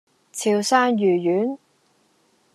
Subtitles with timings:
[0.33, 1.15] 潮汕魚
[1.47, 1.57] 丸